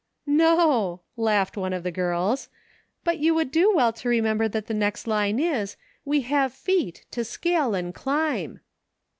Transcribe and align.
"No," 0.25 1.01
laughed 1.15 1.55
one 1.55 1.73
of 1.73 1.83
the 1.83 1.91
girls; 1.91 2.49
"but 3.03 3.19
you 3.19 3.35
would 3.35 3.51
do 3.51 3.75
well 3.75 3.93
to 3.93 4.09
remember 4.09 4.47
that 4.47 4.65
the 4.65 4.73
next 4.73 5.05
line 5.05 5.39
is,' 5.39 5.77
We 6.05 6.23
hsiVQ/ee^, 6.23 7.03
to 7.11 7.23
scale 7.23 7.75
and 7.75 7.93
climb.' 7.93 8.61